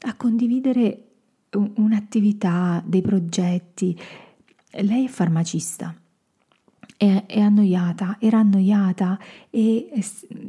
a 0.00 0.14
condividere 0.14 1.08
un'attività, 1.52 2.82
dei 2.84 3.02
progetti. 3.02 3.96
Lei 4.70 5.04
è 5.04 5.08
farmacista 5.08 5.94
è, 6.96 7.24
è 7.26 7.40
annoiata, 7.40 8.16
era 8.20 8.38
annoiata 8.38 9.18
e 9.50 9.88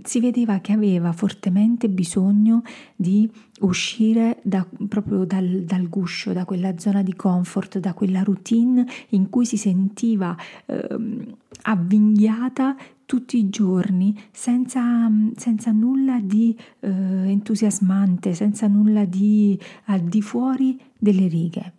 si 0.03 0.19
vedeva 0.19 0.59
che 0.59 0.73
aveva 0.73 1.11
fortemente 1.11 1.89
bisogno 1.89 2.63
di 2.95 3.29
uscire 3.61 4.39
da, 4.43 4.65
proprio 4.87 5.25
dal, 5.25 5.63
dal, 5.63 5.87
guscio, 5.87 6.33
da 6.33 6.45
quella 6.45 6.77
zona 6.77 7.01
di 7.01 7.15
comfort, 7.15 7.79
da 7.79 7.93
quella 7.93 8.23
routine 8.23 8.85
in 9.09 9.29
cui 9.29 9.45
si 9.45 9.57
sentiva 9.57 10.35
eh, 10.65 11.35
avvinghiata 11.63 12.75
tutti 13.05 13.37
i 13.37 13.49
giorni 13.49 14.19
senza, 14.31 15.09
senza 15.35 15.71
nulla 15.71 16.19
di 16.19 16.57
eh, 16.79 16.89
entusiasmante, 16.89 18.33
senza 18.33 18.67
nulla 18.67 19.05
di 19.05 19.59
al 19.85 20.01
di 20.01 20.21
fuori 20.21 20.79
delle 20.97 21.27
righe 21.27 21.73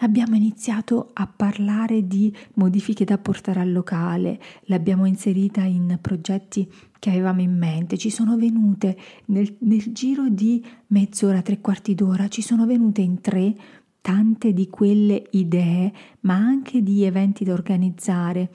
abbiamo 0.00 0.36
iniziato 0.36 1.10
a 1.12 1.26
parlare 1.26 2.06
di 2.06 2.34
modifiche 2.54 3.04
da 3.04 3.18
portare 3.18 3.60
al 3.60 3.72
locale, 3.72 4.40
l'abbiamo 4.64 5.06
inserita 5.06 5.62
in 5.62 5.98
progetti 6.00 6.70
che 6.98 7.10
avevamo 7.10 7.40
in 7.40 7.56
mente, 7.56 7.96
ci 7.96 8.10
sono 8.10 8.36
venute 8.36 8.96
nel, 9.26 9.56
nel 9.60 9.92
giro 9.92 10.28
di 10.28 10.64
mezz'ora, 10.88 11.42
tre 11.42 11.60
quarti 11.60 11.94
d'ora, 11.94 12.28
ci 12.28 12.42
sono 12.42 12.66
venute 12.66 13.00
in 13.00 13.20
tre 13.20 13.54
tante 14.00 14.52
di 14.52 14.68
quelle 14.68 15.26
idee, 15.30 15.92
ma 16.20 16.34
anche 16.34 16.82
di 16.82 17.04
eventi 17.04 17.44
da 17.44 17.52
organizzare, 17.52 18.50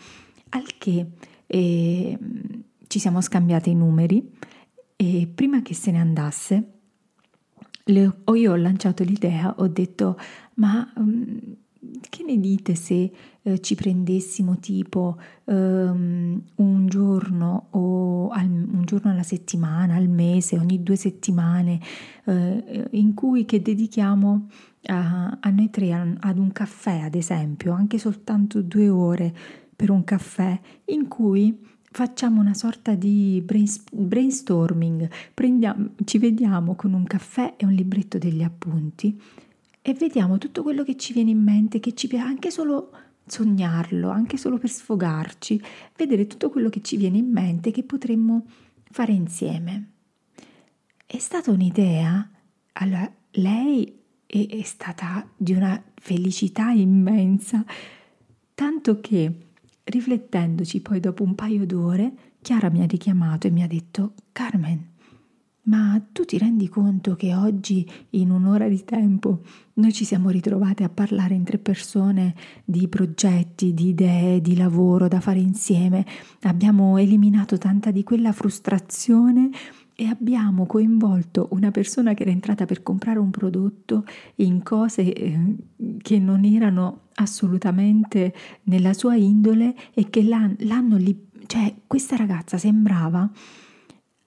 al 0.50 0.78
che 0.78 1.08
eh, 1.48 2.20
ci 2.88 3.00
siamo 3.00 3.22
scambiate 3.22 3.70
i 3.70 3.76
numeri 3.76 4.32
e 4.96 5.30
prima 5.34 5.62
che 5.62 5.74
se 5.74 5.92
ne 5.92 6.00
andasse 6.00 6.75
le, 7.86 8.16
o 8.24 8.36
io 8.36 8.52
ho 8.52 8.56
lanciato 8.56 9.04
l'idea, 9.04 9.56
ho 9.58 9.68
detto 9.68 10.18
ma 10.56 10.92
um, 10.96 11.40
che 12.10 12.24
ne 12.24 12.40
dite 12.40 12.76
se 12.76 13.12
eh, 13.42 13.62
ci 13.62 13.76
prendessimo 13.76 14.58
tipo 14.60 15.20
um, 15.46 16.42
un 16.56 16.88
giorno 16.88 17.68
o 17.72 18.30
al, 18.30 18.46
un 18.46 18.82
giorno 18.86 19.12
alla 19.12 19.24
settimana, 19.24 19.96
al 19.96 20.08
mese, 20.08 20.58
ogni 20.58 20.82
due 20.82 20.96
settimane, 20.96 21.80
eh, 22.26 22.88
in 22.92 23.14
cui 23.14 23.46
che 23.46 23.62
dedichiamo 23.62 24.48
a, 24.88 25.38
a 25.40 25.50
noi 25.50 25.70
tre 25.70 25.94
ad 25.94 26.38
un 26.38 26.52
caffè, 26.52 27.02
ad 27.02 27.16
esempio, 27.16 27.74
anche 27.74 27.98
soltanto 27.98 28.62
due 28.62 28.90
ore 28.90 29.34
per 29.76 29.92
un 29.92 30.04
caffè, 30.04 30.60
in 30.86 31.08
cui 31.08 31.58
facciamo 31.96 32.42
una 32.42 32.54
sorta 32.54 32.94
di 32.94 33.42
brainstorming, 33.42 35.10
Prendiamo, 35.34 35.92
ci 36.04 36.18
vediamo 36.18 36.76
con 36.76 36.92
un 36.92 37.06
caffè 37.06 37.54
e 37.56 37.66
un 37.66 37.72
libretto 37.72 38.18
degli 38.18 38.44
appunti 38.44 39.18
e 39.82 39.94
vediamo 39.94 40.38
tutto 40.38 40.62
quello 40.62 40.84
che 40.84 40.98
ci 40.98 41.14
viene 41.14 41.30
in 41.30 41.42
mente, 41.42 41.80
che 41.80 41.94
ci 41.94 42.08
piace 42.08 42.28
anche 42.28 42.52
solo 42.52 42.92
sognarlo, 43.26 44.10
anche 44.10 44.36
solo 44.36 44.58
per 44.58 44.70
sfogarci, 44.72 45.62
vedere 45.96 46.28
tutto 46.28 46.50
quello 46.50 46.68
che 46.68 46.82
ci 46.82 46.98
viene 46.98 47.18
in 47.18 47.32
mente 47.32 47.72
che 47.72 47.84
potremmo 47.84 48.46
fare 48.92 49.14
insieme. 49.14 49.92
È 51.06 51.18
stata 51.18 51.50
un'idea, 51.50 52.30
allora 52.74 53.10
lei 53.32 53.98
è, 54.26 54.46
è 54.46 54.64
stata 54.64 55.26
di 55.38 55.54
una 55.54 55.82
felicità 55.94 56.72
immensa, 56.72 57.64
tanto 58.54 59.00
che 59.00 59.46
Riflettendoci 59.88 60.82
poi 60.82 61.00
dopo 61.00 61.22
un 61.22 61.36
paio 61.36 61.64
d'ore, 61.68 62.12
Chiara 62.42 62.72
mi 62.72 62.82
ha 62.82 62.88
richiamato 62.88 63.46
e 63.46 63.52
mi 63.52 63.62
ha 63.62 63.68
detto 63.68 64.14
Carmen, 64.32 64.94
ma 65.66 66.02
tu 66.12 66.26
ti 66.26 66.40
rendi 66.40 66.68
conto 66.70 67.16
che 67.16 67.36
oggi, 67.36 67.88
in 68.12 68.32
un'ora 68.32 68.68
di 68.68 68.84
tempo, 68.84 69.42
noi 69.74 69.94
ci 69.94 70.04
siamo 70.04 70.32
ritrovate 70.32 70.84
a 70.84 70.90
parlare 70.90 71.36
in 71.36 71.44
tre 71.44 71.60
persone 71.60 72.34
di 72.66 72.88
progetti, 72.88 73.76
di 73.76 73.90
idee, 73.90 74.42
di 74.42 74.56
lavoro 74.56 75.08
da 75.08 75.20
fare 75.20 75.40
insieme? 75.40 76.04
Abbiamo 76.42 76.98
eliminato 76.98 77.60
tanta 77.60 77.92
di 77.92 78.04
quella 78.04 78.32
frustrazione 78.32 79.52
e 79.96 80.08
abbiamo 80.08 80.66
coinvolto 80.66 81.48
una 81.52 81.72
persona 81.72 82.14
che 82.14 82.24
era 82.24 82.32
entrata 82.32 82.66
per 82.66 82.84
comprare 82.84 83.20
un 83.20 83.32
prodotto 83.32 84.06
in 84.36 84.62
cose 84.62 85.14
eh, 85.14 85.56
che 86.02 86.20
non 86.20 86.44
erano 86.44 87.04
assolutamente 87.16 88.34
nella 88.64 88.94
sua 88.94 89.16
indole 89.16 89.74
e 89.94 90.10
che 90.10 90.22
l'hanno 90.22 90.98
lì, 90.98 91.28
cioè 91.46 91.74
questa 91.88 92.18
ragazza 92.18 92.58
sembrava 92.58 93.30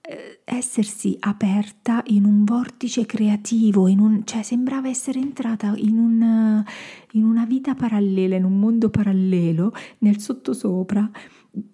eh, 0.01 0.39
essersi 0.43 1.15
aperta 1.19 2.01
in 2.07 2.25
un 2.25 2.43
vortice 2.45 3.05
creativo, 3.05 3.83
un, 3.83 4.23
cioè 4.25 4.41
sembrava 4.41 4.87
essere 4.87 5.19
entrata 5.19 5.71
in, 5.75 5.99
un, 5.99 6.63
in 7.11 7.23
una 7.23 7.45
vita 7.45 7.75
parallela, 7.75 8.35
in 8.35 8.43
un 8.43 8.57
mondo 8.57 8.89
parallelo, 8.89 9.71
nel 9.99 10.19
sottosopra 10.19 11.11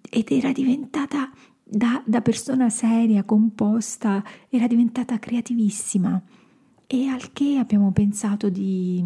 ed 0.10 0.32
era 0.32 0.52
diventata 0.52 1.32
da, 1.68 2.04
da 2.06 2.22
persona 2.22 2.70
seria, 2.70 3.24
composta, 3.24 4.24
era 4.50 4.68
diventata 4.68 5.18
creativissima. 5.18 6.22
E 6.88 7.08
al 7.08 7.34
che 7.34 7.58
abbiamo 7.58 7.92
pensato 7.92 8.50
di, 8.50 9.04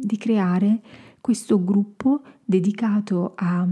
di 0.00 0.16
creare 0.16 0.80
questo 1.20 1.62
gruppo 1.62 2.22
dedicato 2.42 3.34
a 3.36 3.68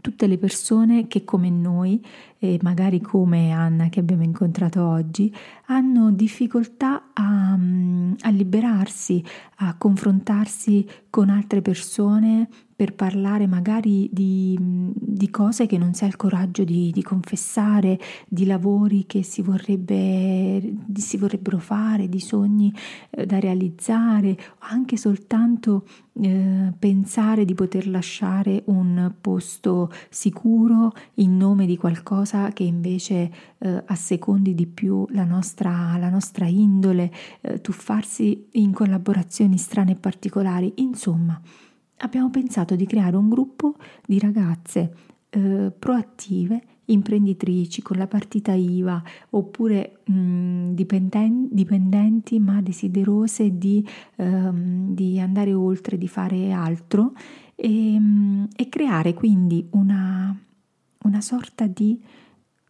tutte 0.00 0.26
le 0.26 0.36
persone 0.36 1.06
che 1.06 1.24
come 1.24 1.48
noi, 1.48 2.04
e 2.38 2.58
magari 2.60 3.00
come 3.00 3.52
Anna 3.52 3.88
che 3.88 4.00
abbiamo 4.00 4.22
incontrato 4.22 4.84
oggi, 4.84 5.34
hanno 5.66 6.10
difficoltà 6.10 7.10
a, 7.14 7.52
a 7.52 8.28
liberarsi, 8.30 9.24
a 9.56 9.76
confrontarsi 9.78 10.86
con 11.08 11.30
altre 11.30 11.62
persone 11.62 12.48
per 12.76 12.94
parlare 12.94 13.46
magari 13.46 14.08
di, 14.12 14.58
di, 14.58 15.30
cose 15.30 15.66
che 15.66 15.78
non 15.78 15.94
si 15.94 16.04
ha 16.04 16.06
il 16.08 16.16
coraggio 16.16 16.64
di, 16.64 16.90
di 16.90 17.02
confessare, 17.02 17.98
di 18.26 18.46
lavori 18.46 19.06
che 19.06 19.22
si, 19.22 19.42
vorrebbe, 19.42 20.74
si 20.94 21.16
vorrebbero 21.16 21.58
fare, 21.58 22.08
di 22.08 22.20
sogni 22.20 22.72
eh, 23.10 23.26
da 23.26 23.38
realizzare, 23.38 24.36
anche 24.70 24.96
soltanto 24.96 25.86
eh, 26.20 26.72
pensare 26.76 27.44
di 27.44 27.54
poter 27.54 27.86
lasciare 27.86 28.62
un 28.66 29.12
posto 29.20 29.90
sicuro 30.10 30.92
in 31.14 31.36
nome 31.36 31.66
di 31.66 31.76
qualcosa 31.76 32.52
che 32.52 32.64
invece 32.64 33.32
eh, 33.58 33.82
assecondi 33.86 34.54
di 34.54 34.66
più 34.66 35.06
la 35.10 35.24
nostra, 35.24 35.96
la 35.96 36.10
nostra 36.10 36.46
indole, 36.46 37.12
eh, 37.40 37.60
tuffarsi 37.60 38.48
in 38.52 38.72
collaborazioni 38.72 39.58
strane 39.58 39.92
e 39.92 39.96
particolari, 39.96 40.72
insomma 40.76 41.40
abbiamo 41.98 42.30
pensato 42.30 42.76
di 42.76 42.86
creare 42.86 43.16
un 43.16 43.28
gruppo 43.28 43.76
di 44.04 44.18
ragazze 44.18 44.94
eh, 45.30 45.72
proattive, 45.76 46.62
imprenditrici 46.86 47.82
con 47.82 47.96
la 47.96 48.06
partita 48.06 48.52
IVA 48.52 49.02
oppure 49.30 50.00
mh, 50.04 50.72
dipenden- 50.72 51.48
dipendenti 51.50 52.38
ma 52.38 52.60
desiderose 52.60 53.56
di, 53.56 53.86
ehm, 54.16 54.94
di, 54.94 55.18
andare 55.18 55.52
oltre, 55.54 55.96
di 55.96 56.08
fare 56.08 56.52
altro 56.52 57.12
e, 57.54 57.98
mh, 57.98 58.48
e 58.54 58.68
creare 58.68 59.14
quindi 59.14 59.66
una, 59.70 60.36
una 61.04 61.20
sorta 61.20 61.66
di 61.66 62.00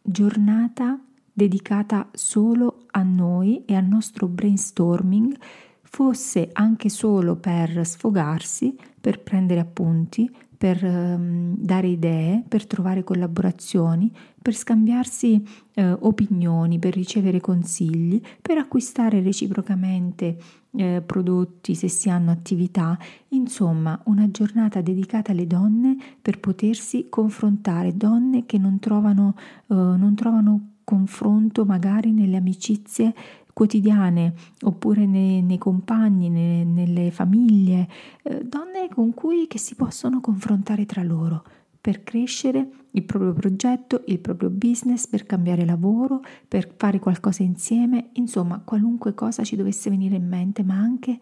giornata 0.01 0.99
dedicata 1.33 2.09
solo 2.13 2.85
a 2.93 3.03
noi 3.03 3.65
e 3.65 3.75
al 3.75 3.85
nostro 3.85 4.29
brainstorming 4.29 5.37
fosse 5.83 6.51
anche 6.53 6.89
solo 6.89 7.37
per 7.37 7.85
sfogarsi, 7.87 8.77
per 9.05 9.21
prendere 9.21 9.61
appunti, 9.61 10.35
per 10.57 10.83
um, 10.83 11.55
dare 11.59 11.89
idee, 11.89 12.43
per 12.49 12.67
trovare 12.67 13.05
collaborazioni, 13.05 14.11
per 14.41 14.55
scambiarsi 14.55 15.47
eh, 15.75 15.93
opinioni, 15.93 16.79
per 16.79 16.95
ricevere 16.95 17.39
consigli, 17.39 18.19
per 18.41 18.57
acquistare 18.57 19.21
reciprocamente 19.21 20.39
eh, 20.71 21.03
prodotti 21.05 21.75
se 21.75 21.89
si 21.89 22.09
hanno 22.09 22.31
attività, 22.31 22.97
insomma 23.29 24.01
una 24.07 24.31
giornata 24.31 24.81
dedicata 24.81 25.33
alle 25.33 25.47
donne 25.47 25.99
per 26.23 26.41
potersi 26.41 27.09
confrontare, 27.11 27.99
donne 27.99 28.47
che 28.47 28.57
non 28.57 28.79
trovano, 28.79 29.35
eh, 29.37 29.75
non 29.75 30.15
trovano 30.15 30.69
confronto 30.83 31.67
magari 31.67 32.13
nelle 32.13 32.37
amicizie 32.37 33.13
quotidiane 33.55 34.35
oppure 34.63 35.07
nei, 35.07 35.41
nei 35.41 35.59
compagni, 35.59 36.29
nei, 36.29 36.67
nelle 36.67 37.11
famiglie, 37.11 37.89
eh, 38.25 38.45
donne 38.45 38.89
con 38.93 39.15
cui 39.15 39.49
si 39.55 39.75
possono 39.77 40.21
confrontare 40.21 40.85
tra 40.85 41.03
loro 41.03 41.43
per 41.81 42.03
crescere 42.03 42.67
il 42.93 43.03
proprio 43.05 43.35
progetto, 43.35 44.05
il 44.07 44.19
proprio 44.19 44.49
business, 44.49 45.07
per 45.07 45.27
cambiare 45.27 45.67
lavoro, 45.67 46.23
per 46.49 46.73
fare 46.77 46.99
qualcosa 46.99 47.43
insieme, 47.43 48.09
insomma 48.15 48.61
qualunque 48.65 49.15
cosa 49.15 49.45
ci 49.45 49.55
dovesse 49.55 49.91
venire 49.91 50.17
in 50.17 50.27
mente, 50.27 50.63
ma 50.63 50.77
anche 50.77 51.19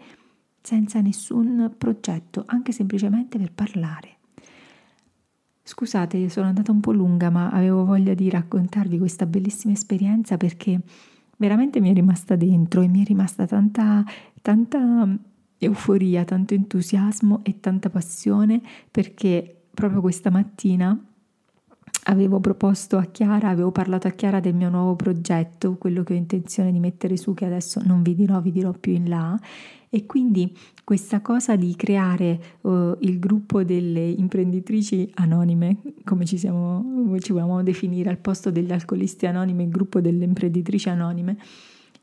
senza 0.61 1.01
nessun 1.01 1.75
progetto, 1.77 2.45
anche 2.47 2.71
semplicemente 2.71 3.39
per 3.39 3.53
parlare. 3.53 4.19
Scusate, 5.65 6.29
sono 6.29 6.47
andata 6.47 6.71
un 6.71 6.81
po' 6.81 6.93
lunga, 6.93 7.29
ma 7.31 7.51
avevo 7.51 7.85
voglia 7.85 8.15
di 8.15 8.31
raccontarvi 8.31 8.99
questa 8.99 9.27
bellissima 9.27 9.73
esperienza 9.73 10.37
perché 10.37 10.81
veramente 11.43 11.81
mi 11.81 11.91
è 11.91 11.93
rimasta 11.93 12.37
dentro 12.37 12.83
e 12.83 12.87
mi 12.87 13.03
è 13.03 13.05
rimasta 13.05 13.47
tanta, 13.47 14.05
tanta 14.41 15.09
euforia, 15.59 16.25
tanto 16.25 16.55
entusiasmo 16.55 17.41
e 17.43 17.59
tanta 17.59 17.91
passione 17.91 18.61
perché 18.89 19.65
proprio 19.75 20.01
questa 20.01 20.31
mattina 20.31 20.97
avevo 22.05 22.39
proposto 22.39 22.97
a 22.97 23.05
Chiara, 23.05 23.49
avevo 23.49 23.73
parlato 23.73 24.07
a 24.07 24.13
Chiara 24.13 24.39
del 24.39 24.55
mio 24.55 24.71
nuovo 24.71 24.95
progetto, 24.95 25.75
quello 25.79 26.05
che 26.05 26.13
ho 26.13 26.17
intenzione 26.17 26.71
di 26.71 26.79
mettere 26.79 27.17
su, 27.17 27.35
che 27.35 27.45
adesso 27.45 27.81
non 27.85 28.03
vi 28.03 28.15
dirò, 28.15 28.41
vi 28.41 28.53
dirò 28.53 28.71
più 28.71 28.93
in 28.93 29.09
là. 29.09 29.39
E 29.95 30.07
quindi 30.07 30.51
questa 30.85 31.21
cosa 31.21 31.55
di 31.55 31.77
creare 31.77 32.57
uh, 32.63 32.97
il 33.01 33.19
gruppo 33.19 33.63
delle 33.63 34.09
imprenditrici 34.09 35.11
anonime, 35.17 35.83
come 36.03 36.25
ci, 36.25 36.39
siamo, 36.39 37.15
ci 37.19 37.33
vogliamo 37.33 37.63
definire 37.63 38.09
al 38.09 38.17
posto 38.17 38.51
degli 38.51 38.73
alcolisti 38.73 39.27
anonimi, 39.27 39.65
il 39.65 39.69
gruppo 39.69 40.01
delle 40.01 40.25
imprenditrici 40.25 40.89
anonime, 40.89 41.37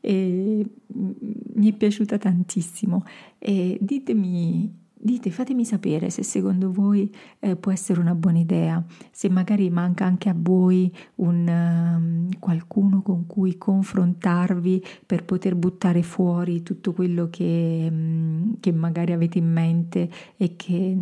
e 0.00 0.64
mi 0.86 1.68
è 1.68 1.76
piaciuta 1.76 2.16
tantissimo. 2.16 3.02
E 3.40 3.76
ditemi 3.80 4.72
Dite, 5.02 5.30
fatemi 5.30 5.64
sapere 5.64 6.10
se 6.10 6.22
secondo 6.22 6.70
voi 6.70 7.10
eh, 7.38 7.56
può 7.56 7.72
essere 7.72 8.00
una 8.00 8.14
buona 8.14 8.36
idea, 8.36 8.84
se 9.10 9.30
magari 9.30 9.70
manca 9.70 10.04
anche 10.04 10.28
a 10.28 10.34
voi 10.36 10.94
un, 11.14 11.48
um, 11.48 12.28
qualcuno 12.38 13.00
con 13.00 13.24
cui 13.26 13.56
confrontarvi 13.56 14.84
per 15.06 15.24
poter 15.24 15.54
buttare 15.54 16.02
fuori 16.02 16.62
tutto 16.62 16.92
quello 16.92 17.30
che, 17.30 17.88
um, 17.90 18.60
che 18.60 18.72
magari 18.72 19.12
avete 19.12 19.38
in 19.38 19.50
mente 19.50 20.10
e 20.36 20.54
che 20.56 20.94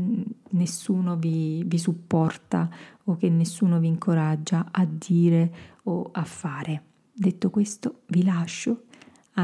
nessuno 0.50 1.16
vi, 1.16 1.64
vi 1.66 1.78
supporta 1.78 2.70
o 3.02 3.16
che 3.16 3.28
nessuno 3.28 3.80
vi 3.80 3.88
incoraggia 3.88 4.68
a 4.70 4.86
dire 4.88 5.52
o 5.82 6.08
a 6.12 6.22
fare. 6.22 6.82
Detto 7.12 7.50
questo, 7.50 8.02
vi 8.06 8.22
lascio 8.22 8.82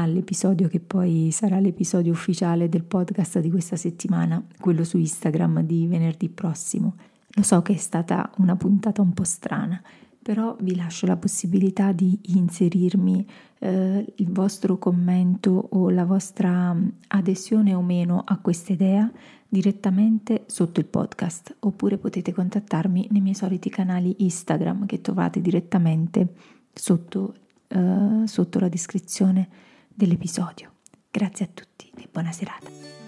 all'episodio 0.01 0.67
che 0.67 0.81
poi 0.81 1.29
sarà 1.31 1.59
l'episodio 1.59 2.11
ufficiale 2.11 2.67
del 2.67 2.83
podcast 2.83 3.39
di 3.39 3.49
questa 3.49 3.77
settimana, 3.77 4.43
quello 4.59 4.83
su 4.83 4.97
Instagram 4.97 5.61
di 5.61 5.87
venerdì 5.87 6.27
prossimo. 6.27 6.95
Lo 7.29 7.43
so 7.43 7.61
che 7.61 7.73
è 7.73 7.77
stata 7.77 8.29
una 8.37 8.55
puntata 8.55 9.01
un 9.01 9.13
po' 9.13 9.23
strana, 9.23 9.81
però 10.21 10.55
vi 10.59 10.75
lascio 10.75 11.05
la 11.05 11.15
possibilità 11.15 11.93
di 11.93 12.19
inserirmi 12.23 13.25
eh, 13.59 14.13
il 14.15 14.31
vostro 14.31 14.77
commento 14.77 15.67
o 15.71 15.89
la 15.89 16.03
vostra 16.03 16.73
mm, 16.73 16.87
adesione 17.07 17.73
o 17.73 17.81
meno 17.81 18.21
a 18.25 18.37
questa 18.39 18.73
idea 18.73 19.09
direttamente 19.47 20.43
sotto 20.47 20.81
il 20.81 20.87
podcast 20.87 21.55
oppure 21.59 21.97
potete 21.97 22.33
contattarmi 22.33 23.07
nei 23.11 23.21
miei 23.21 23.35
soliti 23.35 23.69
canali 23.69 24.15
Instagram 24.19 24.85
che 24.85 24.99
trovate 24.99 25.39
direttamente 25.39 26.33
sotto, 26.73 27.33
eh, 27.67 28.23
sotto 28.25 28.59
la 28.59 28.67
descrizione 28.67 29.47
dell'episodio. 29.95 30.73
Grazie 31.09 31.45
a 31.45 31.49
tutti 31.53 31.91
e 31.95 32.07
buona 32.11 32.31
serata. 32.31 33.04